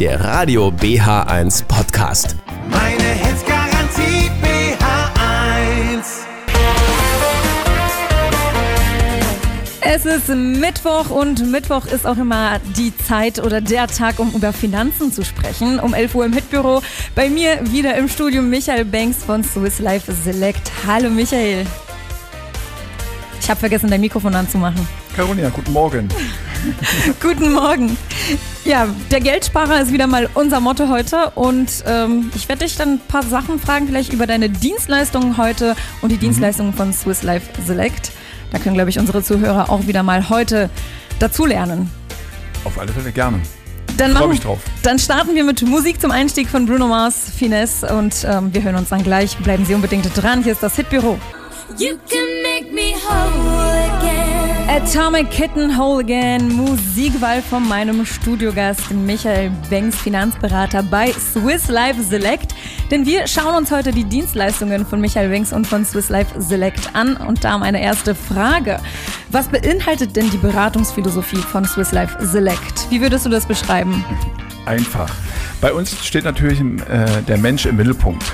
der 0.00 0.18
Radio 0.18 0.68
BH1 0.68 1.66
Podcast. 1.66 2.34
Meine 2.70 3.02
Hits 3.02 3.44
Garantie 3.44 4.30
BH1. 4.42 6.04
Es 9.82 10.06
ist 10.06 10.28
Mittwoch 10.28 11.10
und 11.10 11.50
Mittwoch 11.50 11.84
ist 11.84 12.06
auch 12.06 12.16
immer 12.16 12.60
die 12.78 12.96
Zeit 12.96 13.40
oder 13.40 13.60
der 13.60 13.88
Tag, 13.88 14.18
um 14.20 14.32
über 14.32 14.54
Finanzen 14.54 15.12
zu 15.12 15.22
sprechen. 15.22 15.78
Um 15.78 15.92
11 15.92 16.14
Uhr 16.14 16.24
im 16.24 16.32
Hitbüro. 16.32 16.80
Bei 17.14 17.28
mir 17.28 17.58
wieder 17.70 17.94
im 17.96 18.08
Studio 18.08 18.40
Michael 18.40 18.86
Banks 18.86 19.22
von 19.22 19.44
Swiss 19.44 19.80
Life 19.80 20.10
Select. 20.24 20.72
Hallo 20.86 21.10
Michael. 21.10 21.66
Ich 23.50 23.52
habe 23.52 23.58
vergessen, 23.58 23.90
dein 23.90 24.00
Mikrofon 24.00 24.32
anzumachen. 24.32 24.86
Carolina, 25.16 25.48
guten 25.48 25.72
Morgen. 25.72 26.08
Guten 27.20 27.52
Morgen. 27.52 27.96
Ja, 28.64 28.86
der 29.10 29.20
Geldsparer 29.20 29.80
ist 29.80 29.92
wieder 29.92 30.06
mal 30.06 30.30
unser 30.34 30.60
Motto 30.60 30.88
heute 30.88 31.30
und 31.34 31.82
ähm, 31.84 32.30
ich 32.36 32.48
werde 32.48 32.64
dich 32.64 32.76
dann 32.76 32.90
ein 32.90 33.00
paar 33.00 33.24
Sachen 33.24 33.58
fragen, 33.58 33.88
vielleicht 33.88 34.12
über 34.12 34.28
deine 34.28 34.50
Dienstleistungen 34.50 35.36
heute 35.36 35.74
und 36.00 36.12
die 36.12 36.16
Dienstleistungen 36.16 36.72
von 36.72 36.92
Swiss 36.92 37.24
Life 37.24 37.48
Select. 37.66 38.12
Da 38.52 38.60
können, 38.60 38.76
glaube 38.76 38.90
ich, 38.90 39.00
unsere 39.00 39.20
Zuhörer 39.20 39.68
auch 39.68 39.88
wieder 39.88 40.04
mal 40.04 40.28
heute 40.28 40.70
dazulernen. 41.18 41.90
Auf 42.62 42.78
alle 42.78 42.92
Fälle 42.92 43.10
gerne. 43.10 43.40
Dann, 43.96 44.12
machen, 44.12 44.28
mich 44.28 44.42
drauf. 44.42 44.60
dann 44.84 45.00
starten 45.00 45.34
wir 45.34 45.42
mit 45.42 45.60
Musik 45.62 46.00
zum 46.00 46.12
Einstieg 46.12 46.48
von 46.48 46.66
Bruno 46.66 46.86
Mars, 46.86 47.32
Finesse 47.36 47.92
und 47.96 48.24
ähm, 48.30 48.54
wir 48.54 48.62
hören 48.62 48.76
uns 48.76 48.90
dann 48.90 49.02
gleich. 49.02 49.36
Bleiben 49.38 49.64
Sie 49.64 49.74
unbedingt 49.74 50.08
dran. 50.16 50.44
Hier 50.44 50.52
ist 50.52 50.62
das 50.62 50.76
Hitbüro. 50.76 51.18
You 51.78 51.96
can 52.08 52.29
Atomic 54.82 55.30
Kitten 55.30 55.76
Whole 55.76 56.00
Again, 56.00 56.48
Musikwahl 56.56 57.42
von 57.42 57.68
meinem 57.68 58.06
Studiogast 58.06 58.90
Michael 58.90 59.50
Banks, 59.68 59.96
Finanzberater 59.96 60.82
bei 60.82 61.12
Swiss 61.12 61.68
Life 61.68 62.02
Select. 62.02 62.54
Denn 62.90 63.04
wir 63.04 63.26
schauen 63.26 63.56
uns 63.56 63.70
heute 63.70 63.92
die 63.92 64.04
Dienstleistungen 64.04 64.86
von 64.86 65.00
Michael 65.00 65.28
Banks 65.28 65.52
und 65.52 65.66
von 65.66 65.84
Swiss 65.84 66.08
Life 66.08 66.40
Select 66.40 66.94
an. 66.94 67.16
Und 67.16 67.44
da 67.44 67.58
meine 67.58 67.82
erste 67.82 68.14
Frage. 68.14 68.80
Was 69.28 69.48
beinhaltet 69.48 70.16
denn 70.16 70.30
die 70.30 70.38
Beratungsphilosophie 70.38 71.36
von 71.36 71.64
Swiss 71.64 71.92
Life 71.92 72.16
Select? 72.24 72.90
Wie 72.90 73.00
würdest 73.00 73.26
du 73.26 73.30
das 73.30 73.46
beschreiben? 73.46 74.04
Einfach. 74.66 75.10
Bei 75.60 75.72
uns 75.72 76.04
steht 76.04 76.24
natürlich 76.24 76.60
äh, 76.60 77.22
der 77.28 77.38
Mensch 77.38 77.66
im 77.66 77.76
Mittelpunkt. 77.76 78.24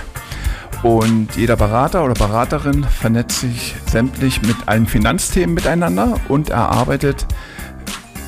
Und 0.83 1.29
jeder 1.37 1.57
Berater 1.57 2.05
oder 2.05 2.15
Beraterin 2.15 2.85
vernetzt 2.85 3.41
sich 3.41 3.75
sämtlich 3.91 4.43
mit 4.43 4.57
allen 4.67 4.87
Finanzthemen 4.87 5.55
miteinander 5.55 6.21
und 6.29 6.51
erarbeitet 6.51 7.27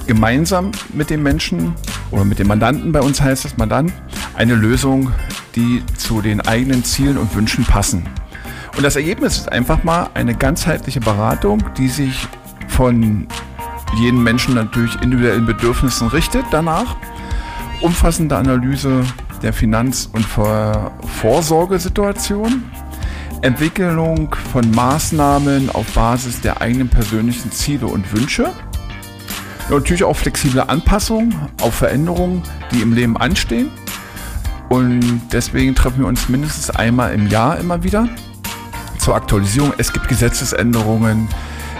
gemeinsam 0.06 0.72
mit 0.92 1.10
dem 1.10 1.22
Menschen 1.22 1.74
oder 2.10 2.24
mit 2.24 2.38
dem 2.38 2.48
Mandanten, 2.48 2.92
bei 2.92 3.00
uns 3.00 3.20
heißt 3.20 3.44
es 3.44 3.58
Mandant, 3.58 3.92
eine 4.34 4.54
Lösung, 4.54 5.12
die 5.54 5.82
zu 5.96 6.22
den 6.22 6.40
eigenen 6.40 6.82
Zielen 6.82 7.18
und 7.18 7.34
Wünschen 7.34 7.64
passen. 7.64 8.08
Und 8.76 8.82
das 8.82 8.96
Ergebnis 8.96 9.36
ist 9.36 9.52
einfach 9.52 9.84
mal 9.84 10.08
eine 10.14 10.34
ganzheitliche 10.34 11.00
Beratung, 11.00 11.62
die 11.76 11.88
sich 11.88 12.26
von 12.68 13.26
jedem 13.96 14.22
Menschen 14.22 14.54
natürlich 14.54 15.00
individuellen 15.02 15.46
Bedürfnissen 15.46 16.08
richtet 16.08 16.44
danach. 16.50 16.96
Umfassende 17.80 18.36
Analyse 18.36 19.04
der 19.42 19.52
Finanz- 19.52 20.08
und 20.12 20.24
Vor 20.24 20.92
Vorsorgesituation. 21.20 22.64
Entwicklung 23.42 24.34
von 24.52 24.68
Maßnahmen 24.72 25.70
auf 25.70 25.92
Basis 25.92 26.40
der 26.40 26.60
eigenen 26.60 26.88
persönlichen 26.88 27.52
Ziele 27.52 27.86
und 27.86 28.12
Wünsche. 28.12 28.50
Natürlich 29.70 30.02
auch 30.02 30.16
flexible 30.16 30.62
Anpassungen 30.62 31.34
auf 31.62 31.74
Veränderungen, 31.74 32.42
die 32.72 32.80
im 32.80 32.92
Leben 32.92 33.16
anstehen. 33.16 33.68
Und 34.68 35.20
deswegen 35.32 35.74
treffen 35.74 36.00
wir 36.00 36.06
uns 36.06 36.28
mindestens 36.28 36.70
einmal 36.70 37.14
im 37.14 37.28
Jahr 37.28 37.58
immer 37.58 37.82
wieder 37.82 38.08
zur 38.98 39.14
Aktualisierung. 39.14 39.72
Es 39.78 39.92
gibt 39.92 40.08
Gesetzesänderungen, 40.08 41.28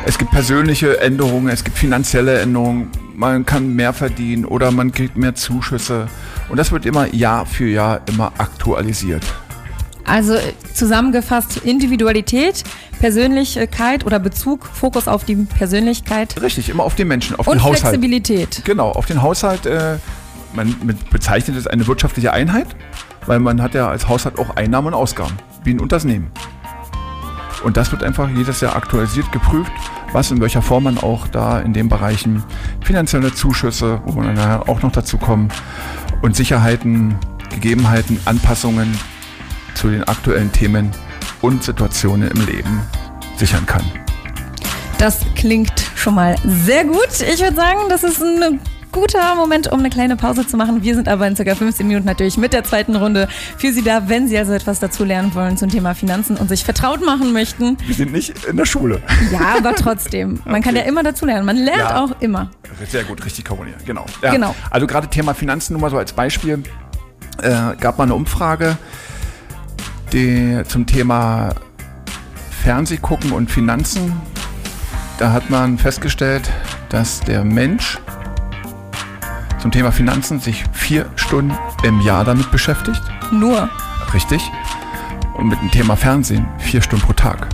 es 0.07 0.17
gibt 0.17 0.31
persönliche 0.31 1.01
Änderungen, 1.01 1.49
es 1.49 1.65
gibt 1.65 1.77
finanzielle 1.77 2.39
Änderungen. 2.39 2.89
Man 3.15 3.45
kann 3.45 3.75
mehr 3.75 3.93
verdienen 3.93 4.45
oder 4.45 4.71
man 4.71 4.93
kriegt 4.93 5.17
mehr 5.17 5.35
Zuschüsse. 5.35 6.07
Und 6.49 6.57
das 6.57 6.73
wird 6.73 6.87
immer 6.87 7.13
Jahr 7.15 7.47
für 7.47 7.69
Jahr 7.69 8.01
immer 8.09 8.33
aktualisiert. 8.39 9.23
Also 10.05 10.35
äh, 10.35 10.41
zusammengefasst 10.73 11.59
Individualität, 11.59 12.65
Persönlichkeit 12.99 14.07
oder 14.07 14.19
Bezug, 14.19 14.67
Fokus 14.67 15.07
auf 15.07 15.25
die 15.25 15.37
Persönlichkeit 15.37 16.41
Richtig, 16.41 16.71
immer 16.71 16.85
auf 16.85 16.95
den 16.95 17.09
Menschen, 17.09 17.37
auf 17.37 17.47
und 17.47 17.57
den 17.57 17.63
Haushalt. 17.63 17.81
Flexibilität. 17.81 18.63
Genau, 18.65 18.91
auf 18.91 19.07
den 19.07 19.23
Haushalt. 19.23 19.67
Äh, 19.67 19.99
man 20.55 20.75
bezeichnet 21.11 21.59
es 21.59 21.67
eine 21.67 21.87
wirtschaftliche 21.87 22.33
Einheit, 22.33 22.69
weil 23.27 23.39
man 23.39 23.61
hat 23.61 23.75
ja 23.75 23.89
als 23.89 24.09
Haushalt 24.09 24.39
auch 24.39 24.57
Einnahmen 24.57 24.89
und 24.89 24.95
Ausgaben, 24.95 25.35
wie 25.63 25.71
ein 25.71 25.81
Unternehmen. 25.81 26.31
Und 27.63 27.77
das 27.77 27.93
wird 27.93 28.03
einfach 28.03 28.31
jedes 28.31 28.61
Jahr 28.61 28.77
aktualisiert, 28.77 29.31
geprüft, 29.33 29.73
was 30.13 30.31
in 30.31 30.41
welcher 30.41 30.63
Form 30.63 30.85
man 30.85 30.97
auch 30.97 31.27
da 31.29 31.59
in 31.59 31.73
den 31.73 31.89
Bereichen 31.89 32.43
finanzielle 32.83 33.35
Zuschüsse, 33.35 34.01
wo 34.07 34.23
wir 34.23 34.33
dann 34.33 34.63
auch 34.63 34.81
noch 34.83 34.93
dazu 34.93 35.19
kommen, 35.19 35.49
und 36.23 36.37
Sicherheiten, 36.37 37.17
Gegebenheiten, 37.51 38.21
Anpassungen 38.25 38.97
zu 39.75 39.89
den 39.89 40.05
aktuellen 40.05 40.51
Themen 40.53 40.91
und 41.41 41.63
Situationen 41.63 42.31
im 42.31 42.47
Leben 42.47 42.81
sichern 43.37 43.65
kann. 43.67 43.83
Das 44.99 45.21
klingt 45.37 45.73
schon 45.95 46.15
mal 46.17 46.35
sehr 46.45 46.85
gut. 46.85 47.09
Ich 47.33 47.41
würde 47.41 47.55
sagen, 47.55 47.79
das 47.89 48.03
ist 48.03 48.21
ein 48.21 48.59
guter 48.91 49.37
Moment, 49.37 49.71
um 49.71 49.79
eine 49.79 49.91
kleine 49.91 50.17
Pause 50.17 50.45
zu 50.47 50.57
machen. 50.57 50.83
Wir 50.83 50.97
sind 50.97 51.07
aber 51.09 51.29
in 51.29 51.37
circa 51.37 51.55
15 51.55 51.87
Minuten 51.87 52.07
natürlich 52.07 52.37
mit 52.37 52.53
der 52.53 52.65
zweiten 52.65 52.97
Runde 52.97 53.29
für 53.57 53.73
Sie 53.73 53.83
da, 53.83 54.09
wenn 54.09 54.27
Sie 54.27 54.37
also 54.37 54.53
etwas 54.55 54.81
dazu 54.81 55.05
lernen 55.05 55.35
wollen 55.37 55.57
zum 55.57 55.69
Thema 55.71 55.95
Finanzen 55.95 56.37
und 56.37 56.49
sich 56.49 56.65
vertraut 56.65 57.05
machen 57.05 57.33
möchten. 57.33 57.77
Wir 57.87 57.95
sind 57.95 58.13
nicht 58.13 58.45
in 58.47 58.57
der 58.57 58.65
Schule. 58.65 59.01
Ja, 59.31 59.57
aber 59.59 59.75
trotzdem. 59.77 60.41
Man 60.45 60.63
kann 60.63 60.75
ja 60.75 60.83
immer 60.83 61.05
dazu 61.05 61.27
lernen. 61.27 61.47
Man 61.47 61.57
lernt 61.59 61.79
Ja. 61.79 62.03
auch 62.03 62.21
immer. 62.21 62.51
Sehr 62.87 63.05
gut, 63.05 63.25
richtig 63.25 63.45
kombiniert, 63.45 63.85
genau. 63.85 64.07
Ja. 64.23 64.31
Genau. 64.31 64.55
Also 64.71 64.87
gerade 64.87 65.09
Thema 65.09 65.35
Finanzen 65.35 65.73
nur 65.73 65.83
mal 65.83 65.91
so 65.91 65.99
als 65.99 66.13
Beispiel. 66.13 66.63
Äh, 67.43 67.77
gab 67.81 67.99
mal 67.99 68.05
eine 68.05 68.15
Umfrage 68.15 68.77
die, 70.13 70.63
zum 70.67 70.87
Thema 70.87 71.55
Fernsehgucken 72.63 73.33
und 73.33 73.51
Finanzen. 73.51 74.13
Da 75.19 75.33
hat 75.33 75.51
man 75.51 75.79
festgestellt, 75.79 76.51
dass 76.89 77.21
der 77.21 77.45
Mensch 77.45 77.99
zum 79.61 79.71
Thema 79.71 79.91
Finanzen 79.91 80.39
sich 80.41 80.65
vier 80.73 81.07
Stunden 81.17 81.57
im 81.83 82.01
Jahr 82.01 82.25
damit 82.25 82.51
beschäftigt. 82.51 83.03
Nur. 83.33 83.69
Richtig. 84.15 84.43
Und 85.37 85.49
mit 85.49 85.61
dem 85.61 85.71
Thema 85.71 85.97
Fernsehen 85.97 86.47
vier 86.59 86.83
Stunden 86.83 87.05
pro 87.05 87.13
Tag. 87.13 87.49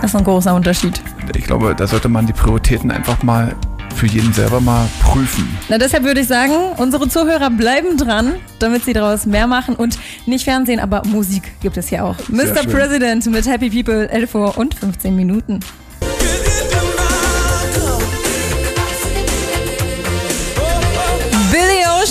Das 0.00 0.10
ist 0.10 0.16
ein 0.16 0.24
großer 0.24 0.54
Unterschied. 0.54 1.00
Ich 1.36 1.44
glaube, 1.44 1.74
da 1.74 1.86
sollte 1.86 2.08
man 2.08 2.26
die 2.26 2.32
Prioritäten 2.32 2.90
einfach 2.90 3.22
mal 3.22 3.54
für 4.02 4.08
jeden 4.08 4.32
selber 4.32 4.60
mal 4.60 4.88
prüfen. 5.00 5.48
Na, 5.68 5.78
deshalb 5.78 6.02
würde 6.02 6.22
ich 6.22 6.26
sagen, 6.26 6.54
unsere 6.76 7.08
Zuhörer 7.08 7.50
bleiben 7.50 7.96
dran, 7.96 8.34
damit 8.58 8.84
sie 8.84 8.94
daraus 8.94 9.26
mehr 9.26 9.46
machen 9.46 9.76
und 9.76 9.96
nicht 10.26 10.42
Fernsehen, 10.42 10.80
aber 10.80 11.02
Musik 11.06 11.44
gibt 11.60 11.76
es 11.76 11.86
hier 11.86 12.04
auch. 12.04 12.16
Mr. 12.28 12.64
schön. 12.64 12.72
President 12.72 13.24
mit 13.26 13.46
Happy 13.46 13.70
People, 13.70 14.08
11 14.08 14.34
Uhr 14.34 14.58
und 14.58 14.74
15 14.74 15.14
Minuten. 15.14 15.60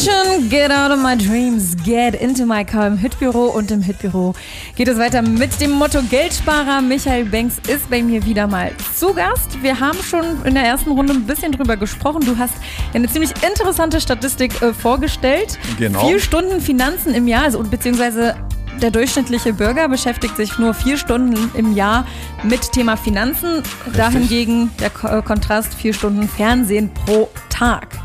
Ocean, 0.02 0.50
Get 0.50 0.72
Out 0.72 0.90
of 0.90 1.00
My 1.00 1.16
Dreams, 1.16 1.76
Get 1.84 2.16
Into 2.16 2.44
My 2.46 2.66
Car 2.66 2.88
im 2.88 2.98
Hitbüro 2.98 3.46
und 3.46 3.70
im 3.70 3.84
Hitbüro 3.84 4.34
geht 4.76 4.88
es 4.88 4.98
weiter 4.98 5.22
mit 5.22 5.62
dem 5.62 5.72
Motto 5.72 6.02
Geldsparer. 6.02 6.82
Michael 6.82 7.26
Banks 7.26 7.58
ist 7.68 7.88
bei 7.88 8.02
mir 8.02 8.26
wieder 8.26 8.48
mal 8.48 8.72
zu 8.96 9.14
Gast. 9.14 9.62
Wir 9.62 9.80
haben 9.80 10.00
schon 10.02 10.44
in 10.44 10.56
der 10.56 10.64
ersten 10.64 10.92
Runde 10.92 11.14
ein 11.14 11.28
bisschen 11.28 11.52
drüber 11.52 11.78
gesprochen. 11.78 12.22
Du 12.26 12.36
hast 12.36 12.56
eine 12.96 13.08
ziemlich 13.10 13.32
interessante 13.48 14.02
Statistik 14.02 14.60
äh, 14.64 14.74
vorgestellt. 14.74 15.60
Genau. 15.78 16.08
Vier 16.08 16.20
Stunden 16.20 16.62
Finanzen 16.62 17.14
im 17.14 17.28
Jahr, 17.28 17.44
also 17.44 17.62
beziehungsweise 17.62 18.36
der 18.82 18.90
durchschnittliche 18.90 19.54
Bürger 19.54 19.88
beschäftigt 19.88 20.36
sich 20.36 20.58
nur 20.58 20.74
vier 20.74 20.98
Stunden 20.98 21.52
im 21.54 21.76
Jahr 21.76 22.08
mit 22.42 22.72
Thema 22.72 22.98
Finanzen. 22.98 23.62
Dahingegen 23.96 24.72
der 24.80 24.90
äh, 25.12 25.22
Kontrast 25.22 25.76
vier 25.76 25.94
Stunden 25.94 26.28
Fernsehen 26.28 26.90
pro 27.06 27.30
Tag. 27.50 28.01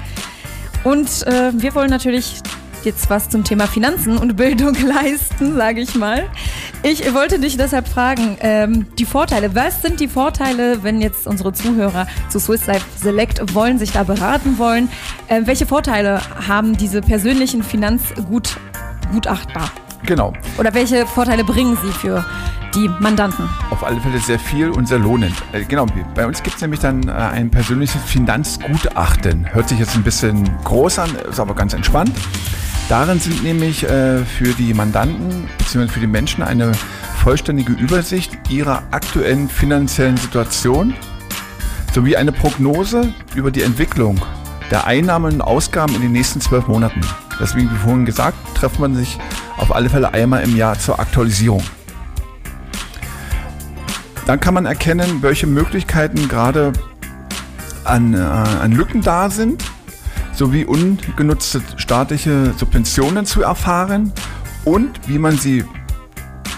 Und 0.86 1.26
äh, 1.26 1.50
wir 1.52 1.74
wollen 1.74 1.90
natürlich 1.90 2.40
jetzt 2.84 3.10
was 3.10 3.28
zum 3.28 3.42
Thema 3.42 3.66
Finanzen 3.66 4.18
und 4.18 4.36
Bildung 4.36 4.74
leisten, 4.86 5.56
sage 5.56 5.80
ich 5.80 5.96
mal. 5.96 6.28
Ich 6.84 7.12
wollte 7.12 7.40
dich 7.40 7.56
deshalb 7.56 7.88
fragen, 7.88 8.36
ähm, 8.38 8.86
die 8.96 9.04
Vorteile, 9.04 9.52
was 9.56 9.82
sind 9.82 9.98
die 9.98 10.06
Vorteile, 10.06 10.84
wenn 10.84 11.00
jetzt 11.00 11.26
unsere 11.26 11.52
Zuhörer 11.52 12.06
zu 12.28 12.38
Swiss 12.38 12.68
Life 12.68 12.86
Select 13.02 13.52
wollen, 13.52 13.80
sich 13.80 13.90
da 13.90 14.04
beraten 14.04 14.58
wollen? 14.58 14.88
Äh, 15.26 15.42
welche 15.46 15.66
Vorteile 15.66 16.20
haben 16.46 16.76
diese 16.76 17.00
persönlichen 17.00 17.64
Finanzgutachter? 17.64 19.72
Genau. 20.04 20.34
Oder 20.56 20.72
welche 20.72 21.04
Vorteile 21.04 21.42
bringen 21.42 21.76
sie 21.82 21.90
für 21.90 22.24
die 22.76 22.88
Mandanten? 23.00 23.48
Auf 23.70 23.82
alle 23.82 24.00
Fälle 24.00 24.18
sehr 24.20 24.38
viel 24.38 24.70
und 24.70 24.86
sehr 24.86 24.98
lohnend. 24.98 25.34
Äh, 25.52 25.64
genau, 25.64 25.86
bei 26.14 26.26
uns 26.26 26.42
gibt 26.42 26.56
es 26.56 26.62
nämlich 26.62 26.80
dann 26.80 27.08
äh, 27.08 27.12
ein 27.12 27.50
persönliches 27.50 28.02
Finanzgutachten. 28.02 29.52
Hört 29.52 29.68
sich 29.68 29.78
jetzt 29.78 29.96
ein 29.96 30.02
bisschen 30.02 30.48
groß 30.64 30.98
an, 31.00 31.10
ist 31.28 31.40
aber 31.40 31.54
ganz 31.54 31.72
entspannt. 31.72 32.12
Darin 32.88 33.18
sind 33.18 33.42
nämlich 33.42 33.82
äh, 33.82 34.18
für 34.24 34.52
die 34.52 34.74
Mandanten 34.74 35.48
bzw. 35.58 35.88
für 35.88 36.00
die 36.00 36.06
Menschen 36.06 36.44
eine 36.44 36.72
vollständige 37.22 37.72
Übersicht 37.72 38.38
ihrer 38.48 38.82
aktuellen 38.92 39.48
finanziellen 39.48 40.16
Situation 40.16 40.94
sowie 41.92 42.16
eine 42.16 42.30
Prognose 42.30 43.12
über 43.34 43.50
die 43.50 43.62
Entwicklung 43.62 44.20
der 44.70 44.86
Einnahmen 44.86 45.34
und 45.34 45.40
Ausgaben 45.40 45.94
in 45.94 46.02
den 46.02 46.12
nächsten 46.12 46.40
zwölf 46.40 46.68
Monaten. 46.68 47.00
Deswegen, 47.40 47.70
wie 47.72 47.78
vorhin 47.78 48.04
gesagt, 48.04 48.36
trifft 48.54 48.78
man 48.78 48.94
sich 48.94 49.18
auf 49.56 49.74
alle 49.74 49.88
Fälle 49.88 50.12
einmal 50.12 50.42
im 50.42 50.54
Jahr 50.56 50.78
zur 50.78 51.00
Aktualisierung. 51.00 51.62
Dann 54.26 54.40
kann 54.40 54.54
man 54.54 54.66
erkennen, 54.66 55.22
welche 55.22 55.46
Möglichkeiten 55.46 56.28
gerade 56.28 56.72
an, 57.84 58.12
äh, 58.12 58.18
an 58.18 58.72
Lücken 58.72 59.00
da 59.00 59.30
sind, 59.30 59.64
sowie 60.32 60.64
ungenutzte 60.64 61.62
staatliche 61.76 62.52
Subventionen 62.56 63.24
zu 63.24 63.42
erfahren 63.42 64.12
und 64.64 65.08
wie 65.08 65.18
man 65.18 65.38
sie 65.38 65.64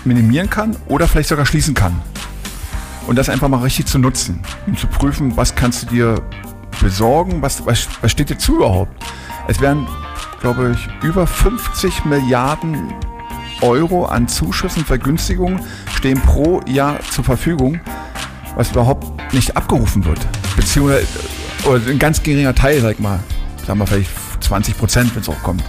minimieren 0.04 0.48
kann 0.48 0.76
oder 0.88 1.06
vielleicht 1.06 1.28
sogar 1.28 1.44
schließen 1.44 1.74
kann. 1.74 1.94
Und 3.06 3.16
das 3.16 3.28
einfach 3.28 3.48
mal 3.48 3.58
richtig 3.58 3.86
zu 3.86 3.98
nutzen, 3.98 4.40
um 4.66 4.76
zu 4.76 4.86
prüfen, 4.86 5.36
was 5.36 5.54
kannst 5.54 5.82
du 5.82 5.86
dir 5.86 6.22
besorgen, 6.80 7.42
was, 7.42 7.64
was, 7.66 7.88
was 8.00 8.10
steht 8.10 8.30
dir 8.30 8.38
zu 8.38 8.56
überhaupt. 8.56 8.92
Es 9.46 9.60
werden, 9.60 9.86
glaube 10.40 10.74
ich, 10.74 11.06
über 11.06 11.26
50 11.26 12.06
Milliarden 12.06 12.94
Euro 13.60 14.06
an 14.06 14.28
Zuschüssen, 14.28 14.84
Vergünstigungen 14.84 15.60
stehen 15.98 16.20
pro 16.22 16.60
Jahr 16.66 17.00
zur 17.10 17.24
Verfügung, 17.24 17.80
was 18.56 18.70
überhaupt 18.70 19.06
nicht 19.34 19.56
abgerufen 19.56 20.04
wird. 20.04 20.20
Beziehungsweise 20.56 21.06
oder 21.66 21.80
ein 21.88 21.98
ganz 21.98 22.22
geringer 22.22 22.54
Teil, 22.54 22.80
sag 22.80 23.00
mal. 23.00 23.18
Sagen 23.66 23.80
wir 23.80 23.86
vielleicht 23.86 24.10
20 24.40 24.78
Prozent, 24.78 25.14
wenn 25.14 25.22
es 25.22 25.28
auch 25.28 25.42
kommt. 25.42 25.62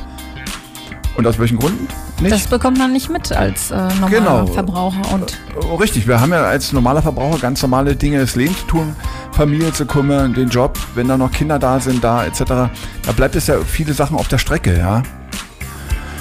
Und 1.17 1.25
aus 1.27 1.37
welchen 1.39 1.57
Gründen? 1.57 1.87
Nicht? 2.21 2.31
Das 2.31 2.47
bekommt 2.47 2.77
man 2.77 2.93
nicht 2.93 3.09
mit 3.09 3.31
als 3.31 3.71
äh, 3.71 3.75
normaler 3.75 4.09
Genau. 4.09 4.45
Verbraucher. 4.47 5.13
Und 5.13 5.37
Oh, 5.69 5.75
Richtig, 5.75 6.07
wir 6.07 6.21
haben 6.21 6.31
ja 6.31 6.43
als 6.43 6.71
normaler 6.71 7.01
Verbraucher 7.01 7.39
ganz 7.39 7.61
normale 7.61 7.95
Dinge 7.95 8.19
des 8.19 8.35
Lebens 8.35 8.59
zu 8.61 8.67
tun, 8.67 8.95
Familie 9.31 9.73
zu 9.73 9.85
kümmern, 9.85 10.33
den 10.33 10.47
Job, 10.49 10.77
wenn 10.95 11.07
da 11.07 11.17
noch 11.17 11.31
Kinder 11.31 11.57
da 11.59 11.79
sind, 11.79 12.03
da 12.03 12.23
etc. 12.23 12.41
Da 12.45 12.69
bleibt 13.15 13.35
es 13.35 13.47
ja 13.47 13.55
viele 13.65 13.93
Sachen 13.93 14.15
auf 14.15 14.27
der 14.27 14.37
Strecke, 14.37 14.77
ja. 14.77 15.01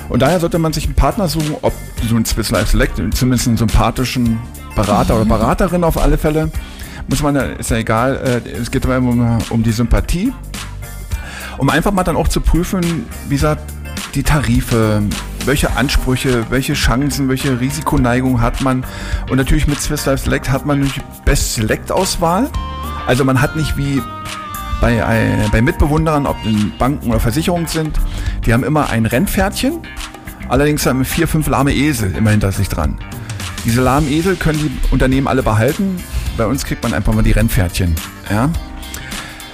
Und 0.08 0.22
daher 0.22 0.40
sollte 0.40 0.58
man 0.58 0.72
sich 0.72 0.86
einen 0.86 0.94
Partner 0.94 1.28
suchen, 1.28 1.54
ob 1.62 1.72
so 2.06 2.16
ein 2.16 2.24
Swiss 2.24 2.50
Life 2.50 2.70
Select, 2.70 2.96
zumindest 3.14 3.48
einen 3.48 3.56
sympathischen 3.56 4.38
Berater 4.74 5.16
oder 5.16 5.24
Beraterin 5.24 5.84
auf 5.84 5.98
alle 5.98 6.18
Fälle. 6.18 6.50
Muss 7.08 7.22
man, 7.22 7.36
ist 7.36 7.70
ja 7.70 7.78
egal, 7.78 8.42
äh, 8.44 8.48
es 8.50 8.70
geht 8.70 8.84
immer 8.84 8.98
um, 8.98 9.38
um 9.50 9.62
die 9.62 9.72
Sympathie. 9.72 10.32
Um 11.56 11.70
einfach 11.70 11.90
mal 11.90 12.04
dann 12.04 12.16
auch 12.16 12.28
zu 12.28 12.40
prüfen, 12.40 13.06
wie 13.28 13.34
gesagt, 13.34 13.62
die 14.14 14.22
Tarife, 14.22 15.02
welche 15.44 15.76
Ansprüche, 15.76 16.46
welche 16.50 16.74
Chancen, 16.74 17.28
welche 17.28 17.60
Risikoneigung 17.60 18.40
hat 18.40 18.60
man. 18.60 18.84
Und 19.30 19.38
natürlich 19.38 19.66
mit 19.66 19.80
Swiss 19.80 20.06
Life 20.06 20.24
Select 20.24 20.50
hat 20.50 20.66
man 20.66 20.80
natürlich 20.80 21.02
Best 21.24 21.54
Select 21.54 21.90
Auswahl. 21.90 22.48
Also 23.06 23.24
man 23.24 23.40
hat 23.40 23.56
nicht 23.56 23.76
wie 23.76 24.02
bei, 24.80 24.96
äh, 24.96 25.48
bei 25.50 25.60
Mitbewunderern, 25.60 26.26
ob 26.26 26.36
in 26.44 26.72
Banken 26.78 27.10
oder 27.10 27.20
Versicherungen 27.20 27.66
sind, 27.66 27.98
die 28.44 28.52
haben 28.52 28.64
immer 28.64 28.90
ein 28.90 29.06
Rennpferdchen. 29.06 29.80
Allerdings 30.48 30.86
haben 30.86 31.04
vier, 31.04 31.28
fünf 31.28 31.46
lahme 31.46 31.74
Esel 31.74 32.14
immer 32.16 32.30
hinter 32.30 32.52
sich 32.52 32.68
dran. 32.68 32.98
Diese 33.64 33.82
lahmen 33.82 34.10
Esel 34.10 34.36
können 34.36 34.58
die 34.58 34.92
Unternehmen 34.92 35.28
alle 35.28 35.42
behalten. 35.42 35.98
Bei 36.36 36.46
uns 36.46 36.64
kriegt 36.64 36.82
man 36.82 36.94
einfach 36.94 37.12
mal 37.12 37.22
die 37.22 37.32
Rennpferdchen. 37.32 37.94
Ja, 38.30 38.50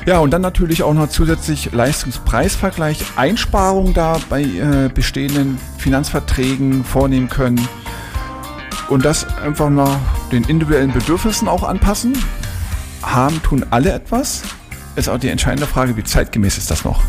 ja, 0.06 0.18
und 0.18 0.32
dann 0.32 0.42
natürlich 0.42 0.82
auch 0.82 0.92
noch 0.92 1.08
zusätzlich 1.08 1.72
Leistungspreisvergleich, 1.72 3.02
Einsparungen 3.16 3.94
da 3.94 4.18
bei 4.28 4.42
äh, 4.42 4.90
bestehenden 4.92 5.58
Finanzverträgen 5.78 6.84
vornehmen 6.84 7.30
können 7.30 7.66
und 8.90 9.04
das 9.04 9.26
einfach 9.38 9.70
nach 9.70 9.96
den 10.30 10.44
individuellen 10.44 10.92
Bedürfnissen 10.92 11.48
auch 11.48 11.62
anpassen. 11.62 12.12
Haben, 13.02 13.42
tun 13.42 13.64
alle 13.70 13.92
etwas? 13.92 14.42
Ist 14.94 15.08
auch 15.08 15.18
die 15.18 15.28
entscheidende 15.28 15.66
Frage, 15.66 15.96
wie 15.96 16.04
zeitgemäß 16.04 16.58
ist 16.58 16.70
das 16.70 16.84
noch? 16.84 17.02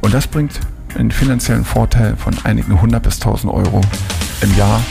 Und 0.00 0.14
das 0.14 0.28
bringt 0.28 0.60
einen 0.96 1.10
finanziellen 1.10 1.64
Vorteil 1.64 2.16
von 2.16 2.34
einigen 2.44 2.80
hundert 2.80 3.02
bis 3.02 3.18
tausend 3.18 3.52
Euro 3.52 3.80
im 4.40 4.56
Jahr. 4.56 4.82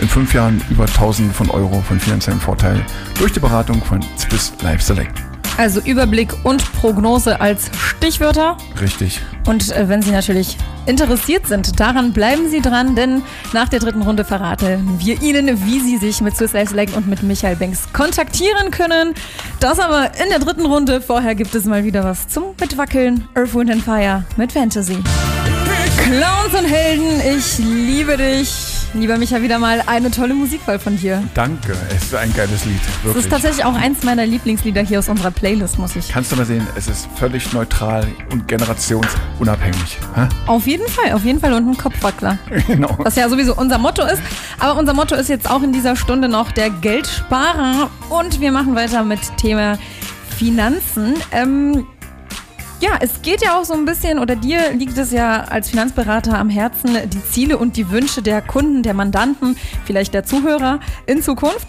In 0.00 0.08
fünf 0.08 0.32
Jahren 0.34 0.62
über 0.70 0.86
tausend 0.86 1.34
von 1.34 1.50
Euro 1.50 1.80
von 1.80 1.98
finanziellen 1.98 2.40
Vorteil 2.40 2.84
durch 3.18 3.32
die 3.32 3.40
Beratung 3.40 3.82
von 3.82 4.00
Swiss 4.16 4.52
Life 4.62 4.82
Select. 4.82 5.18
also 5.56 5.80
Überblick 5.80 6.32
und 6.44 6.72
Prognose 6.74 7.40
als 7.40 7.68
Stichwörter. 7.76 8.56
Richtig. 8.80 9.20
Und 9.46 9.72
äh, 9.72 9.88
wenn 9.88 10.02
Sie 10.02 10.12
natürlich 10.12 10.56
interessiert 10.86 11.48
sind, 11.48 11.80
daran 11.80 12.12
bleiben 12.12 12.48
Sie 12.48 12.60
dran, 12.60 12.94
denn 12.94 13.22
nach 13.52 13.68
der 13.68 13.80
dritten 13.80 14.02
Runde 14.02 14.24
verraten 14.24 15.00
wir 15.00 15.20
Ihnen, 15.20 15.66
wie 15.66 15.80
Sie 15.80 15.96
sich 15.96 16.20
mit 16.20 16.36
Swiss 16.36 16.52
Life 16.52 16.70
Select 16.70 16.96
und 16.96 17.08
mit 17.08 17.24
Michael 17.24 17.56
Banks 17.56 17.92
kontaktieren 17.92 18.70
können. 18.70 19.14
Das 19.58 19.80
aber 19.80 20.12
in 20.22 20.30
der 20.30 20.38
dritten 20.38 20.64
Runde. 20.64 21.00
Vorher 21.00 21.34
gibt 21.34 21.54
es 21.56 21.64
mal 21.64 21.82
wieder 21.82 22.04
was 22.04 22.28
zum 22.28 22.54
Mitwackeln. 22.60 23.26
Earth, 23.34 23.52
Wind 23.52 23.70
and 23.72 23.82
Fire 23.82 24.24
mit 24.36 24.52
Fantasy. 24.52 24.98
Clowns 26.04 26.54
und 26.58 26.64
Helden, 26.64 27.20
ich 27.36 27.58
liebe 27.58 28.16
dich. 28.16 28.50
Lieber 28.94 29.18
Micha, 29.18 29.42
wieder 29.42 29.58
mal 29.58 29.82
eine 29.86 30.10
tolle 30.10 30.32
Musikwahl 30.34 30.78
von 30.78 30.96
dir. 30.96 31.22
Danke, 31.34 31.76
es 31.94 32.04
ist 32.04 32.14
ein 32.14 32.32
geiles 32.34 32.64
Lied. 32.64 32.80
Das 32.80 33.04
Wirklich. 33.04 33.24
ist 33.24 33.30
tatsächlich 33.30 33.64
auch 33.64 33.74
eins 33.74 34.02
meiner 34.02 34.24
Lieblingslieder 34.24 34.80
hier 34.80 34.98
aus 35.00 35.10
unserer 35.10 35.30
Playlist, 35.30 35.78
muss 35.78 35.94
ich. 35.96 36.08
Kannst 36.08 36.32
du 36.32 36.36
mal 36.36 36.46
sehen, 36.46 36.66
es 36.74 36.88
ist 36.88 37.06
völlig 37.16 37.52
neutral 37.52 38.06
und 38.32 38.48
generationsunabhängig. 38.48 39.98
Hä? 40.14 40.28
Auf 40.46 40.66
jeden 40.66 40.88
Fall, 40.88 41.12
auf 41.12 41.24
jeden 41.24 41.38
Fall 41.40 41.52
und 41.52 41.68
ein 41.68 41.76
Kopfwackler. 41.76 42.38
Genau. 42.66 42.96
Was 42.98 43.16
ja 43.16 43.28
sowieso 43.28 43.54
unser 43.54 43.78
Motto 43.78 44.02
ist. 44.04 44.20
Aber 44.58 44.78
unser 44.78 44.94
Motto 44.94 45.14
ist 45.14 45.28
jetzt 45.28 45.50
auch 45.50 45.62
in 45.62 45.72
dieser 45.72 45.96
Stunde 45.96 46.28
noch 46.28 46.52
der 46.52 46.70
Geldsparer. 46.70 47.90
Und 48.08 48.40
wir 48.40 48.52
machen 48.52 48.74
weiter 48.74 49.04
mit 49.04 49.20
Thema 49.38 49.78
Finanzen. 50.36 51.14
Ähm, 51.32 51.86
ja, 52.80 52.90
es 53.00 53.22
geht 53.22 53.42
ja 53.42 53.58
auch 53.58 53.64
so 53.64 53.74
ein 53.74 53.84
bisschen, 53.84 54.18
oder 54.18 54.36
dir 54.36 54.72
liegt 54.72 54.96
es 54.98 55.10
ja 55.12 55.42
als 55.44 55.70
Finanzberater 55.70 56.38
am 56.38 56.48
Herzen, 56.48 56.96
die 57.10 57.24
Ziele 57.24 57.58
und 57.58 57.76
die 57.76 57.90
Wünsche 57.90 58.22
der 58.22 58.40
Kunden, 58.40 58.82
der 58.82 58.94
Mandanten, 58.94 59.56
vielleicht 59.84 60.14
der 60.14 60.24
Zuhörer 60.24 60.78
in 61.06 61.22
Zukunft. 61.22 61.68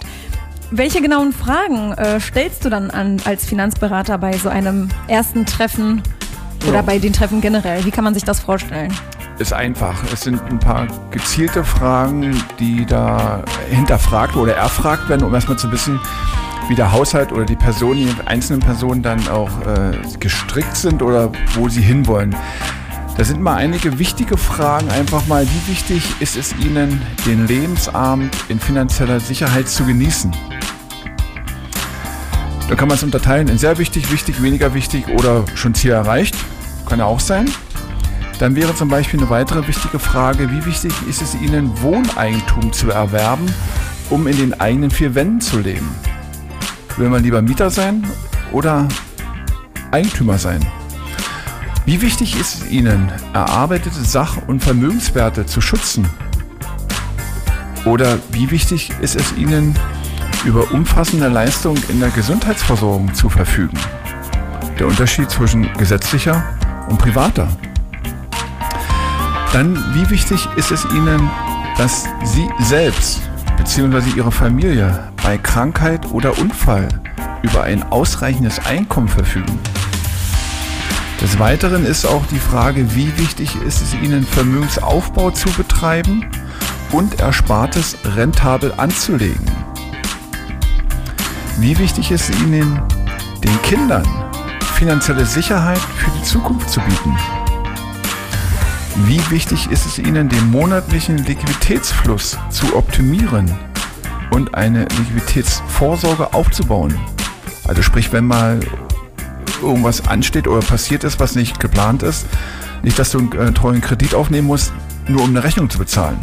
Welche 0.72 1.02
genauen 1.02 1.34
Fragen 1.34 1.94
äh, 1.94 2.20
stellst 2.20 2.64
du 2.64 2.70
dann 2.70 2.92
an 2.92 3.18
als 3.26 3.44
Finanzberater 3.46 4.20
bei 4.20 4.38
so 4.38 4.50
einem 4.50 4.90
ersten 5.08 5.48
Treffen 5.48 6.04
oder 6.68 6.76
Ja. 6.78 6.82
bei 6.84 7.00
den 7.00 7.12
Treffen 7.12 7.42
generell? 7.42 7.84
Wie 7.86 7.92
kann 7.92 8.04
man 8.04 8.14
sich 8.14 8.24
das 8.24 8.40
vorstellen? 8.40 8.94
Ist 9.40 9.54
einfach. 9.54 9.96
Es 10.14 10.22
sind 10.22 10.40
ein 10.44 10.60
paar 10.60 10.86
gezielte 11.10 11.64
Fragen, 11.64 12.40
die 12.60 12.86
da 12.86 13.42
hinterfragt 13.72 14.36
oder 14.36 14.54
erfragt 14.56 15.10
werden, 15.10 15.24
um 15.26 15.34
erstmal 15.34 15.58
zu 15.58 15.72
wissen, 15.72 16.00
wie 16.70 16.76
der 16.76 16.92
Haushalt 16.92 17.32
oder 17.32 17.46
die 17.46 17.56
Personen, 17.56 18.06
die 18.06 18.28
einzelnen 18.28 18.62
Personen 18.62 19.02
dann 19.02 19.28
auch 19.28 19.50
äh, 19.62 19.98
gestrickt 20.20 20.78
sind 20.78 21.02
oder 21.02 21.32
wo 21.56 21.68
sie 21.68 21.82
hinwollen. 21.82 22.36
Da 23.18 23.26
sind 23.26 23.42
mal 23.42 23.56
einige 23.56 24.00
wichtige 24.00 24.38
Fragen. 24.38 24.90
Einfach 24.92 25.28
mal, 25.28 25.46
wie 25.46 25.72
wichtig 25.72 26.04
ist 26.22 26.38
es 26.38 26.56
Ihnen, 26.56 27.02
den 27.26 27.48
Lebensabend 27.48 28.34
in 28.48 28.62
finanzieller 28.62 29.20
Sicherheit 29.20 29.68
zu 29.68 29.84
genießen? 29.84 30.32
Da 32.70 32.76
kann 32.76 32.88
man 32.88 32.96
es 32.96 33.04
unterteilen 33.04 33.50
in 33.50 33.58
sehr 33.58 33.78
wichtig, 33.78 34.12
wichtig, 34.12 34.42
weniger 34.42 34.74
wichtig 34.74 35.10
oder 35.10 35.44
schon 35.56 35.74
Ziel 35.74 35.92
erreicht. 35.92 36.36
Kann 36.88 37.00
ja 37.00 37.06
auch 37.06 37.20
sein. 37.20 37.50
Dann 38.40 38.56
wäre 38.56 38.74
zum 38.74 38.88
Beispiel 38.88 39.20
eine 39.20 39.30
weitere 39.30 39.68
wichtige 39.68 40.00
Frage, 40.00 40.50
wie 40.50 40.66
wichtig 40.66 40.94
ist 41.10 41.22
es 41.22 41.36
Ihnen, 41.36 41.82
Wohneigentum 41.82 42.72
zu 42.72 42.90
erwerben, 42.90 43.54
um 44.10 44.28
in 44.28 44.38
den 44.38 44.62
eigenen 44.62 44.92
vier 44.92 45.14
Wänden 45.14 45.42
zu 45.42 45.60
leben? 45.60 45.90
Will 47.00 47.08
man 47.08 47.24
lieber 47.24 47.42
Mieter 47.42 47.70
sein 47.70 48.06
oder 48.52 48.86
Eigentümer 49.90 50.38
sein? 50.38 50.60
Wie 51.86 52.02
wichtig 52.02 52.38
ist 52.38 52.56
es 52.56 52.70
Ihnen, 52.70 53.10
erarbeitete 53.34 54.04
Sach- 54.04 54.36
und 54.48 54.62
Vermögenswerte 54.62 55.46
zu 55.46 55.62
schützen? 55.62 56.06
Oder 57.86 58.20
wie 58.34 58.52
wichtig 58.52 58.92
ist 59.00 59.16
es 59.16 59.32
Ihnen, 59.38 59.80
über 60.44 60.72
umfassende 60.74 61.30
Leistungen 61.30 61.82
in 61.88 62.02
der 62.02 62.10
Gesundheitsversorgung 62.10 63.14
zu 63.14 63.30
verfügen? 63.30 63.80
Der 64.78 64.86
Unterschied 64.86 65.32
zwischen 65.32 65.72
gesetzlicher 65.78 66.44
und 66.90 67.00
privater. 67.00 67.48
Dann, 69.54 69.82
wie 69.94 70.10
wichtig 70.10 70.50
ist 70.58 70.72
es 70.72 70.84
Ihnen, 70.94 71.30
dass 71.78 72.10
Sie 72.26 72.50
selbst 72.60 73.22
bzw. 73.60 74.10
Ihre 74.16 74.32
Familie 74.32 75.12
bei 75.22 75.38
Krankheit 75.38 76.10
oder 76.12 76.38
Unfall 76.40 76.88
über 77.42 77.64
ein 77.64 77.84
ausreichendes 77.84 78.66
Einkommen 78.66 79.08
verfügen? 79.08 79.60
Des 81.22 81.38
Weiteren 81.38 81.86
ist 81.86 82.06
auch 82.06 82.26
die 82.28 82.40
Frage, 82.40 82.96
wie 82.96 83.16
wichtig 83.18 83.56
ist 83.68 83.82
es 83.82 83.94
Ihnen, 83.94 84.26
Vermögensaufbau 84.26 85.32
zu 85.32 85.50
betreiben 85.52 86.26
und 86.92 87.20
Erspartes 87.20 87.98
rentabel 88.16 88.74
anzulegen? 88.78 89.46
Wie 91.58 91.78
wichtig 91.78 92.12
ist 92.12 92.30
es 92.30 92.42
Ihnen, 92.42 92.82
den 93.44 93.62
Kindern 93.64 94.08
finanzielle 94.76 95.26
Sicherheit 95.26 95.80
für 95.98 96.12
die 96.12 96.24
Zukunft 96.24 96.70
zu 96.70 96.80
bieten? 96.80 97.39
Wie 99.06 99.22
wichtig 99.32 99.72
ist 99.72 99.86
es 99.86 99.98
Ihnen, 99.98 100.30
den 100.30 100.52
monatlichen 100.52 101.18
Liquiditätsfluss 101.18 102.38
zu 102.50 102.76
optimieren 102.76 103.50
und 104.32 104.56
eine 104.56 104.82
Liquiditätsvorsorge 104.84 106.34
aufzubauen? 106.34 106.98
Also 107.68 107.82
sprich, 107.82 108.12
wenn 108.12 108.26
mal 108.26 108.60
irgendwas 109.62 110.08
ansteht 110.08 110.48
oder 110.48 110.60
passiert 110.60 111.04
ist, 111.04 111.20
was 111.20 111.36
nicht 111.36 111.60
geplant 111.60 112.04
ist, 112.04 112.26
nicht, 112.84 112.98
dass 112.98 113.12
du 113.12 113.20
einen 113.20 113.32
äh, 113.32 113.52
teuren 113.54 113.82
Kredit 113.82 114.14
aufnehmen 114.14 114.48
musst, 114.48 114.74
nur 115.08 115.24
um 115.24 115.30
eine 115.30 115.44
Rechnung 115.44 115.70
zu 115.70 115.80
bezahlen. 115.80 116.18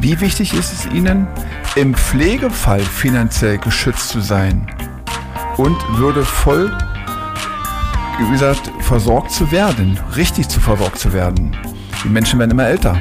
Wie 0.00 0.20
wichtig 0.20 0.54
ist 0.54 0.72
es 0.72 0.86
Ihnen, 0.92 1.26
im 1.76 1.94
Pflegefall 1.94 2.80
finanziell 2.80 3.58
geschützt 3.58 4.08
zu 4.08 4.20
sein 4.20 4.66
und 5.56 5.76
würde 5.98 6.24
voll, 6.24 6.76
wie 8.18 8.30
gesagt, 8.30 8.70
versorgt 8.80 9.30
zu 9.30 9.50
werden, 9.52 9.98
richtig 10.16 10.48
zu 10.48 10.60
versorgt 10.60 10.98
zu 10.98 11.12
werden? 11.12 11.56
Die 12.04 12.08
Menschen 12.08 12.38
werden 12.38 12.50
immer 12.50 12.66
älter. 12.66 13.00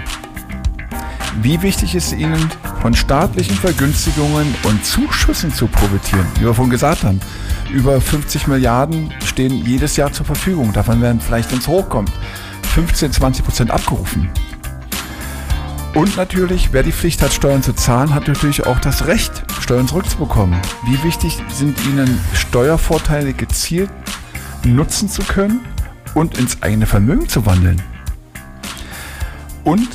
Wie 1.41 1.61
wichtig 1.61 1.95
ist 1.95 2.13
Ihnen, 2.13 2.49
von 2.81 2.93
staatlichen 2.93 3.55
Vergünstigungen 3.55 4.53
und 4.63 4.85
Zuschüssen 4.85 5.53
zu 5.53 5.67
profitieren? 5.67 6.25
Wie 6.35 6.45
wir 6.45 6.53
vorhin 6.53 6.71
gesagt 6.71 7.03
haben, 7.03 7.19
über 7.71 7.99
50 7.99 8.47
Milliarden 8.47 9.13
stehen 9.25 9.65
jedes 9.65 9.97
Jahr 9.97 10.11
zur 10.11 10.25
Verfügung. 10.25 10.71
Davon 10.73 11.01
werden 11.01 11.19
vielleicht, 11.19 11.51
wenn 11.51 11.59
es 11.59 11.67
hochkommt, 11.67 12.11
15, 12.73 13.11
20 13.11 13.43
Prozent 13.43 13.71
abgerufen. 13.71 14.29
Und 15.93 16.15
natürlich, 16.15 16.69
wer 16.73 16.83
die 16.83 16.91
Pflicht 16.91 17.23
hat, 17.23 17.33
Steuern 17.33 17.63
zu 17.63 17.73
zahlen, 17.73 18.13
hat 18.13 18.27
natürlich 18.27 18.67
auch 18.67 18.79
das 18.79 19.07
Recht, 19.07 19.43
Steuern 19.61 19.87
zurückzubekommen. 19.87 20.59
Wie 20.85 21.03
wichtig 21.03 21.41
sind 21.49 21.83
Ihnen 21.87 22.19
Steuervorteile 22.33 23.33
gezielt 23.33 23.89
nutzen 24.75 25.09
zu 25.09 25.21
können 25.23 25.61
und 26.13 26.37
ins 26.37 26.61
eigene 26.61 26.85
Vermögen 26.85 27.27
zu 27.27 27.45
wandeln? 27.45 27.81
Und 29.63 29.89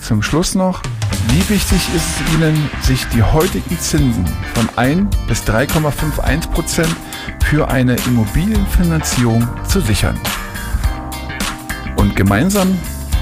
zum 0.00 0.22
Schluss 0.22 0.54
noch, 0.54 0.82
wie 1.28 1.48
wichtig 1.48 1.80
ist 1.94 2.20
es 2.20 2.34
Ihnen, 2.34 2.70
sich 2.82 3.06
die 3.08 3.22
heutigen 3.22 3.78
Zinsen 3.78 4.24
von 4.54 4.68
1 4.76 5.16
bis 5.26 5.42
3,51 5.42 6.48
Prozent 6.50 6.96
für 7.44 7.68
eine 7.68 7.96
Immobilienfinanzierung 8.06 9.46
zu 9.68 9.80
sichern? 9.80 10.18
Und 11.96 12.16
gemeinsam 12.16 12.78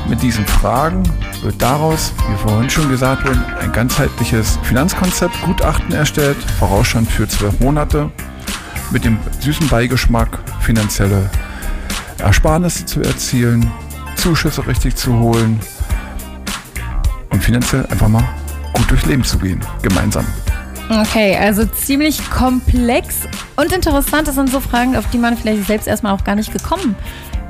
mit 0.08 0.22
diesen 0.22 0.46
Fragen 0.46 1.02
wird 1.42 1.60
daraus, 1.60 2.12
wie 2.28 2.36
vorhin 2.36 2.70
schon 2.70 2.88
gesagt 2.88 3.26
wurde, 3.26 3.44
ein 3.60 3.72
ganzheitliches 3.72 4.58
Finanzkonzept, 4.62 5.40
Gutachten 5.42 5.92
erstellt, 5.92 6.36
Vorausschau 6.58 7.00
für 7.02 7.28
zwölf 7.28 7.60
Monate, 7.60 8.10
mit 8.90 9.04
dem 9.04 9.18
süßen 9.40 9.68
Beigeschmack, 9.68 10.38
finanzielle 10.68 11.30
Ersparnisse 12.18 12.84
zu 12.84 13.00
erzielen, 13.00 13.72
Zuschüsse 14.16 14.66
richtig 14.66 14.96
zu 14.96 15.18
holen 15.18 15.58
und 17.30 17.42
finanziell 17.42 17.86
einfach 17.86 18.08
mal 18.08 18.28
gut 18.74 18.90
durchs 18.90 19.06
Leben 19.06 19.24
zu 19.24 19.38
gehen, 19.38 19.64
gemeinsam. 19.80 20.26
Okay, 20.90 21.34
also 21.38 21.64
ziemlich 21.64 22.28
komplex 22.28 23.20
und 23.56 23.72
interessant. 23.72 24.28
Das 24.28 24.34
sind 24.34 24.50
so 24.50 24.60
Fragen, 24.60 24.94
auf 24.94 25.08
die 25.08 25.16
man 25.16 25.38
vielleicht 25.38 25.66
selbst 25.66 25.88
erstmal 25.88 26.12
auch 26.12 26.22
gar 26.22 26.34
nicht 26.34 26.52
gekommen 26.52 26.94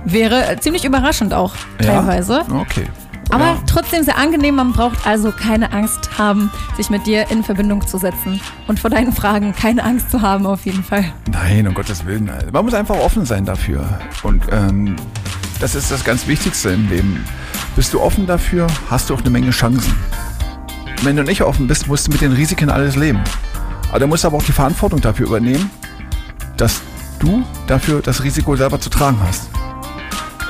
wäre. 0.04 0.56
Ziemlich 0.60 0.84
überraschend 0.84 1.34
auch 1.34 1.56
teilweise. 1.80 2.44
Ja? 2.48 2.54
Okay. 2.54 2.86
Aber 3.30 3.44
ja. 3.44 3.58
trotzdem 3.66 4.02
sehr 4.02 4.16
angenehm. 4.16 4.56
Man 4.56 4.72
braucht 4.72 5.06
also 5.06 5.32
keine 5.32 5.72
Angst 5.72 6.18
haben, 6.18 6.50
sich 6.76 6.90
mit 6.90 7.06
dir 7.06 7.30
in 7.30 7.44
Verbindung 7.44 7.86
zu 7.86 7.98
setzen 7.98 8.40
und 8.66 8.80
vor 8.80 8.90
deinen 8.90 9.12
Fragen 9.12 9.54
keine 9.54 9.84
Angst 9.84 10.10
zu 10.10 10.22
haben, 10.22 10.46
auf 10.46 10.64
jeden 10.64 10.82
Fall. 10.82 11.04
Nein, 11.30 11.66
um 11.66 11.74
Gottes 11.74 12.06
Willen. 12.06 12.30
Man 12.52 12.64
muss 12.64 12.74
einfach 12.74 12.96
offen 12.96 13.26
sein 13.26 13.44
dafür. 13.44 13.84
Und 14.22 14.42
ähm, 14.50 14.96
das 15.60 15.74
ist 15.74 15.90
das 15.90 16.04
ganz 16.04 16.26
Wichtigste 16.26 16.70
im 16.70 16.88
Leben. 16.88 17.24
Bist 17.76 17.92
du 17.92 18.00
offen 18.00 18.26
dafür, 18.26 18.66
hast 18.90 19.10
du 19.10 19.14
auch 19.14 19.20
eine 19.20 19.30
Menge 19.30 19.50
Chancen. 19.50 19.94
Wenn 21.02 21.16
du 21.16 21.22
nicht 21.22 21.42
offen 21.42 21.66
bist, 21.66 21.86
musst 21.86 22.06
du 22.06 22.12
mit 22.12 22.20
den 22.20 22.32
Risiken 22.32 22.70
alles 22.70 22.96
leben. 22.96 23.22
Aber 23.90 24.00
du 24.00 24.06
musst 24.06 24.24
aber 24.24 24.36
auch 24.36 24.42
die 24.42 24.52
Verantwortung 24.52 25.00
dafür 25.00 25.26
übernehmen, 25.26 25.70
dass 26.56 26.80
du 27.18 27.44
dafür 27.66 28.02
das 28.02 28.22
Risiko 28.22 28.56
selber 28.56 28.80
zu 28.80 28.90
tragen 28.90 29.18
hast. 29.26 29.48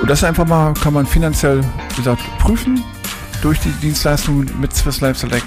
Und 0.00 0.08
das 0.08 0.22
einfach 0.22 0.46
mal 0.46 0.74
kann 0.74 0.94
man 0.94 1.06
finanziell, 1.06 1.60
wie 1.90 1.96
gesagt, 1.96 2.22
prüfen 2.38 2.82
durch 3.42 3.58
die 3.60 3.70
Dienstleistungen 3.82 4.48
mit 4.60 4.74
Swiss 4.74 5.00
Life 5.00 5.18
Select. 5.18 5.46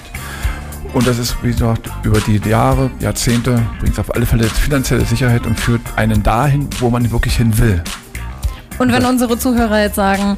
Und 0.93 1.07
das 1.07 1.19
ist, 1.19 1.41
wie 1.41 1.51
gesagt, 1.51 1.89
über 2.03 2.19
die 2.19 2.37
Jahre, 2.49 2.91
Jahrzehnte, 2.99 3.61
bringt 3.79 3.93
es 3.93 3.99
auf 3.99 4.13
alle 4.13 4.25
Fälle 4.25 4.43
finanzielle 4.43 5.05
Sicherheit 5.05 5.45
und 5.45 5.57
führt 5.57 5.81
einen 5.95 6.21
dahin, 6.21 6.67
wo 6.79 6.89
man 6.89 7.09
wirklich 7.11 7.37
hin 7.37 7.57
will. 7.57 7.81
Und 8.77 8.91
wenn 8.91 9.05
unsere 9.05 9.37
Zuhörer 9.37 9.79
jetzt 9.81 9.95
sagen, 9.95 10.37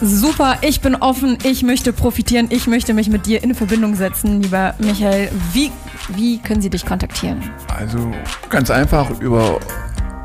super, 0.00 0.58
ich 0.60 0.80
bin 0.80 0.94
offen, 0.96 1.38
ich 1.42 1.62
möchte 1.62 1.92
profitieren, 1.92 2.48
ich 2.50 2.66
möchte 2.66 2.92
mich 2.92 3.08
mit 3.08 3.26
dir 3.26 3.42
in 3.42 3.54
Verbindung 3.54 3.94
setzen, 3.94 4.42
lieber 4.42 4.74
Michael, 4.78 5.30
wie, 5.52 5.70
wie 6.08 6.38
können 6.38 6.60
sie 6.60 6.70
dich 6.70 6.84
kontaktieren? 6.84 7.42
Also 7.78 8.10
ganz 8.50 8.70
einfach 8.70 9.08
über 9.20 9.58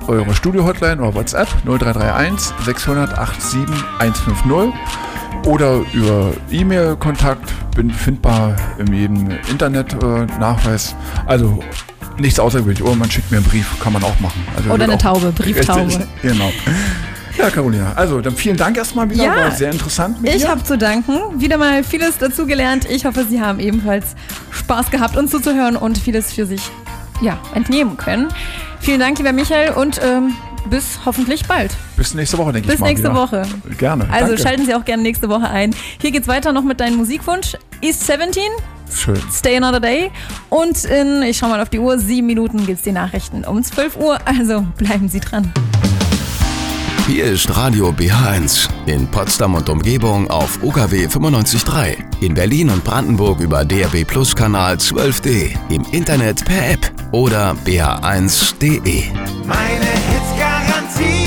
eure 0.08 0.34
Studio-Hotline 0.34 1.02
oder 1.02 1.14
WhatsApp 1.16 1.48
0331 1.66 2.54
600 2.66 3.10
87 3.40 3.74
150 4.00 4.74
oder 5.46 5.82
über 5.94 6.34
E-Mail-Kontakt, 6.52 7.52
bin 7.76 7.92
findbar 7.92 8.56
in 8.78 8.94
jedem 8.94 9.30
Internet-Nachweis. 9.50 10.96
also 11.26 11.62
nichts 12.18 12.40
außergewöhnlich. 12.40 12.84
Oder 12.84 12.96
man 12.96 13.10
schickt 13.12 13.32
mir 13.32 13.38
einen 13.38 13.46
Brief, 13.46 13.68
kann 13.82 13.94
man 13.94 14.04
auch 14.04 14.20
machen. 14.20 14.46
Also 14.56 14.70
Oder 14.72 14.86
eine 14.86 14.98
Taube, 14.98 15.32
Brieftaube. 15.36 16.08
Genau. 16.22 16.52
Ja, 17.38 17.50
Carolina, 17.50 17.94
also 17.96 18.22
dann 18.22 18.36
vielen 18.36 18.58
Dank 18.58 18.78
erstmal 18.78 19.10
wieder. 19.10 19.24
Ja, 19.24 19.36
War 19.36 19.52
sehr 19.52 19.72
interessant 19.72 20.22
mit 20.22 20.36
Ich 20.36 20.48
habe 20.48 20.64
zu 20.64 20.78
danken. 20.78 21.42
Wieder 21.42 21.58
mal 21.58 21.84
vieles 21.84 22.20
dazugelernt. 22.20 22.86
Ich 22.90 23.06
hoffe, 23.06 23.26
Sie 23.28 23.42
haben 23.42 23.60
ebenfalls 23.60 24.16
Spaß 24.52 24.92
gehabt, 24.92 25.18
uns 25.18 25.32
zuzuhören 25.32 25.76
und 25.76 25.98
vieles 25.98 26.32
für 26.32 26.46
sich 26.46 26.62
ja, 27.24 27.40
entnehmen 27.56 27.98
können. 27.98 28.28
Vielen 28.80 29.00
Dank, 29.00 29.18
lieber 29.18 29.32
Michael, 29.32 29.72
und 29.72 30.00
ähm, 30.04 30.36
bis 30.70 31.00
hoffentlich 31.06 31.46
bald. 31.46 31.76
Bis 31.98 32.14
nächste 32.14 32.38
Woche, 32.38 32.54
denke 32.54 32.68
ich 32.68 32.72
Bis 32.74 32.80
mal. 32.80 32.88
nächste 32.88 33.10
wieder. 33.10 33.16
Woche. 33.16 33.44
Gerne. 33.78 34.08
Also 34.12 34.28
danke. 34.28 34.42
schalten 34.42 34.66
Sie 34.66 34.76
auch 34.76 34.86
gerne 34.86 35.04
nächste 35.04 35.30
Woche 35.30 35.50
ein. 35.50 35.76
Hier 36.02 36.12
geht's 36.12 36.28
weiter 36.28 36.52
noch 36.52 36.64
mit 36.64 36.80
deinem 36.80 36.98
Musikwunsch. 36.98 37.56
East 37.82 38.06
17, 38.06 38.42
Schön. 38.94 39.20
Stay 39.32 39.58
Another 39.58 39.80
Day. 39.80 40.12
Und 40.50 40.84
in, 40.86 41.24
ich 41.24 41.38
schau 41.38 41.48
mal 41.48 41.62
auf 41.62 41.70
die 41.70 41.80
Uhr, 41.80 41.98
sieben 41.98 42.28
Minuten 42.28 42.66
gibt's 42.66 42.84
die 42.84 42.92
Nachrichten 42.92 43.44
um 43.44 43.64
12 43.64 43.98
Uhr. 43.98 44.20
Also 44.26 44.66
bleiben 44.78 45.10
Sie 45.10 45.20
dran. 45.20 45.52
Hier 47.08 47.26
ist 47.26 47.54
Radio 47.58 47.90
BH1 47.90 48.70
in 48.86 49.08
Potsdam 49.08 49.56
und 49.56 49.68
Umgebung 49.68 50.30
auf 50.30 50.64
UKW 50.64 51.08
95.3, 51.08 51.98
in 52.22 52.34
Berlin 52.34 52.70
und 52.70 52.82
Brandenburg 52.86 53.42
über 53.42 53.66
DRB 53.66 54.08
Plus 54.08 54.34
Kanal 54.34 54.76
12D, 54.76 55.54
im 55.70 55.86
Internet 55.92 56.46
per 56.46 56.72
App 56.72 56.93
oder 57.14 57.56
bh1.de. 57.66 59.04
Meine 59.46 59.86
Hits. 59.86 61.23